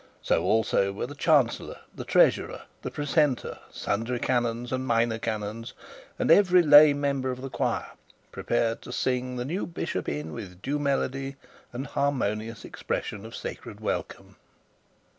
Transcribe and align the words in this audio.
So 0.23 0.43
also 0.45 0.91
were 0.91 1.05
the 1.05 1.13
chancellor, 1.13 1.77
the 1.93 2.03
treasurer, 2.05 2.63
the 2.81 2.89
precentor, 2.89 3.59
sundry 3.69 4.17
canons 4.17 4.71
and 4.71 4.87
minor 4.87 5.19
canons, 5.19 5.73
and 6.17 6.31
every 6.31 6.63
lay 6.63 6.91
member 6.91 7.29
of 7.29 7.41
the 7.41 7.51
choir, 7.51 7.85
prepared 8.31 8.81
to 8.81 8.91
sing 8.91 9.35
the 9.35 9.45
new 9.45 9.67
bishop 9.67 10.09
in 10.09 10.33
with 10.33 10.59
due 10.63 10.79
melody 10.79 11.35
and 11.71 11.85
harmonious 11.85 12.65
expression 12.65 13.27
of 13.27 13.35
sacred 13.35 13.79
welcome. 13.79 14.37